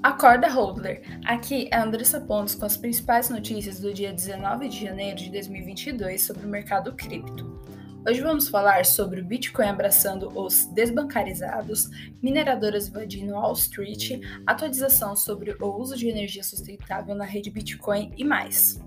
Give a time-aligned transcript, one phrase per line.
[0.00, 1.02] Acorda Hodler!
[1.24, 6.22] Aqui é Andressa Pontes com as principais notícias do dia 19 de janeiro de 2022
[6.22, 7.60] sobre o mercado cripto.
[8.08, 11.90] Hoje vamos falar sobre o Bitcoin abraçando os desbancarizados,
[12.22, 18.22] mineradoras invadindo Wall Street, atualização sobre o uso de energia sustentável na rede Bitcoin e
[18.22, 18.80] mais.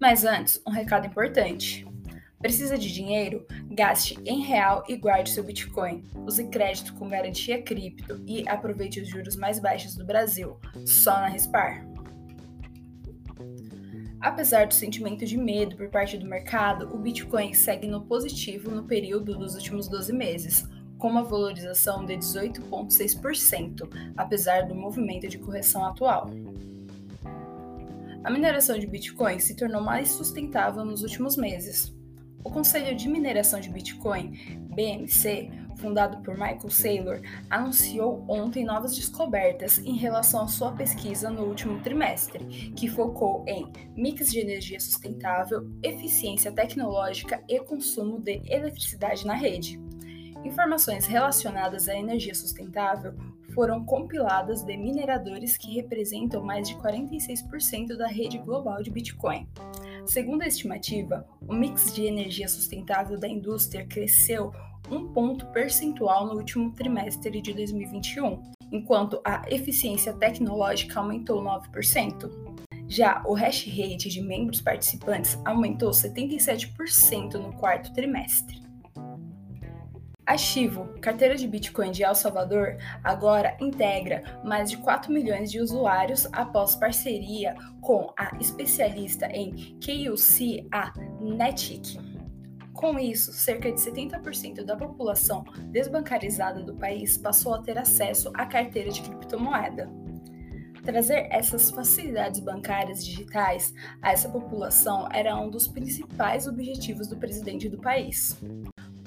[0.00, 1.86] Mas antes, um recado importante.
[2.40, 3.46] Precisa de dinheiro?
[3.74, 6.04] Gaste em real e guarde seu Bitcoin.
[6.24, 10.56] Use crédito com garantia cripto e aproveite os juros mais baixos do Brasil,
[10.86, 11.84] só na Rispar.
[14.20, 18.84] Apesar do sentimento de medo por parte do mercado, o Bitcoin segue no positivo no
[18.84, 20.64] período dos últimos 12 meses,
[20.96, 26.30] com uma valorização de 18,6%, apesar do movimento de correção atual.
[28.22, 31.92] A mineração de Bitcoin se tornou mais sustentável nos últimos meses,
[32.44, 37.20] o Conselho de Mineração de Bitcoin, BMC, fundado por Michael Saylor,
[37.50, 42.44] anunciou ontem novas descobertas em relação à sua pesquisa no último trimestre,
[42.76, 49.80] que focou em mix de energia sustentável, eficiência tecnológica e consumo de eletricidade na rede.
[50.44, 53.14] Informações relacionadas à energia sustentável
[53.54, 59.48] foram compiladas de mineradores que representam mais de 46% da rede global de Bitcoin.
[60.06, 64.52] Segundo a estimativa, o mix de energia sustentável da indústria cresceu
[64.90, 72.30] um ponto percentual no último trimestre de 2021, enquanto a eficiência tecnológica aumentou 9%.
[72.86, 78.63] Já o hash rate de membros participantes aumentou 77% no quarto trimestre.
[80.26, 85.60] A Chivo, carteira de Bitcoin de El Salvador, agora integra mais de 4 milhões de
[85.60, 91.98] usuários após parceria com a especialista em KUC, a Netic.
[92.72, 98.46] Com isso, cerca de 70% da população desbancarizada do país passou a ter acesso à
[98.46, 99.90] carteira de criptomoeda.
[100.82, 107.68] Trazer essas facilidades bancárias digitais a essa população era um dos principais objetivos do presidente
[107.68, 108.38] do país.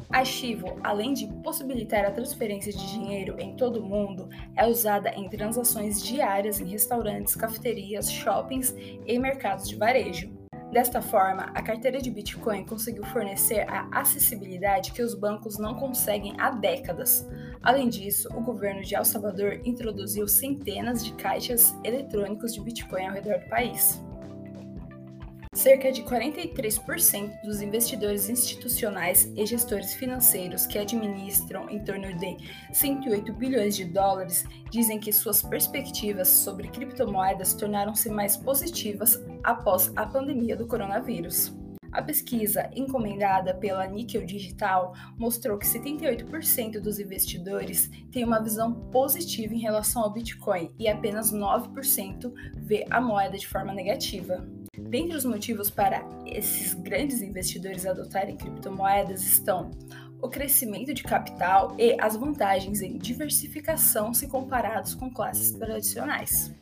[0.10, 5.10] A Chivo, além de possibilitar a transferência de dinheiro em todo o mundo, é usada
[5.10, 8.74] em transações diárias em restaurantes, cafeterias, shoppings
[9.06, 10.32] e mercados de varejo.
[10.72, 16.36] Desta forma, a carteira de Bitcoin conseguiu fornecer a acessibilidade que os bancos não conseguem
[16.38, 17.28] há décadas.
[17.62, 23.14] Além disso, o governo de El Salvador introduziu centenas de caixas eletrônicos de Bitcoin ao
[23.14, 24.02] redor do país.
[25.58, 32.38] Cerca de 43% dos investidores institucionais e gestores financeiros que administram em torno de
[32.72, 40.06] 108 bilhões de dólares dizem que suas perspectivas sobre criptomoedas tornaram-se mais positivas após a
[40.06, 41.57] pandemia do coronavírus.
[41.98, 49.56] A pesquisa, encomendada pela Nickel Digital, mostrou que 78% dos investidores têm uma visão positiva
[49.56, 54.48] em relação ao Bitcoin e apenas 9% vê a moeda de forma negativa.
[54.78, 59.72] Dentre os motivos para esses grandes investidores adotarem criptomoedas estão
[60.22, 66.54] o crescimento de capital e as vantagens em diversificação se comparados com classes tradicionais.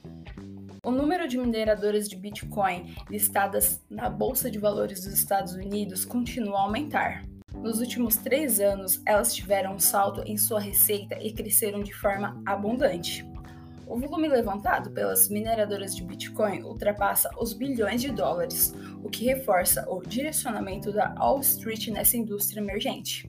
[0.86, 6.60] O número de mineradoras de Bitcoin listadas na Bolsa de Valores dos Estados Unidos continua
[6.60, 7.24] a aumentar.
[7.56, 12.40] Nos últimos três anos, elas tiveram um salto em sua receita e cresceram de forma
[12.46, 13.28] abundante.
[13.88, 18.72] O volume levantado pelas mineradoras de Bitcoin ultrapassa os bilhões de dólares,
[19.04, 23.28] o que reforça o direcionamento da Wall Street nessa indústria emergente.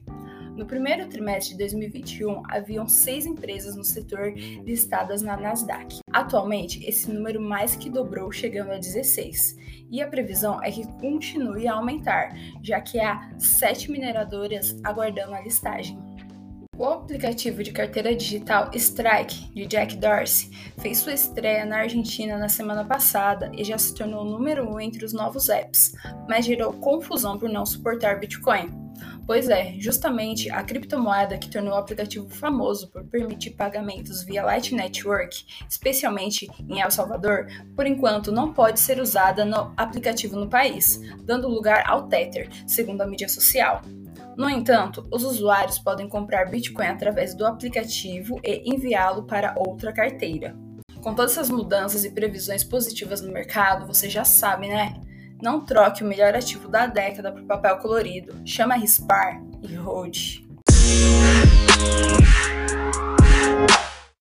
[0.57, 5.99] No primeiro trimestre de 2021, haviam seis empresas no setor listadas na Nasdaq.
[6.11, 9.55] Atualmente, esse número mais que dobrou, chegando a 16,
[9.91, 15.41] e a previsão é que continue a aumentar, já que há sete mineradoras aguardando a
[15.41, 15.95] listagem.
[16.75, 22.49] O aplicativo de carteira digital Strike, de Jack Dorsey, fez sua estreia na Argentina na
[22.49, 25.91] semana passada e já se tornou número um entre os novos apps,
[26.27, 28.86] mas gerou confusão por não suportar Bitcoin.
[29.27, 34.77] Pois é, justamente a criptomoeda que tornou o aplicativo famoso por permitir pagamentos via Lightning
[34.77, 37.45] Network, especialmente em El Salvador,
[37.75, 43.01] por enquanto não pode ser usada no aplicativo no país, dando lugar ao Tether, segundo
[43.01, 43.81] a mídia social.
[44.37, 50.55] No entanto, os usuários podem comprar Bitcoin através do aplicativo e enviá-lo para outra carteira.
[51.01, 55.01] Com todas essas mudanças e previsões positivas no mercado, você já sabe, né?
[55.41, 58.35] Não troque o melhor ativo da década por papel colorido.
[58.45, 60.43] Chama Rispar e Hold.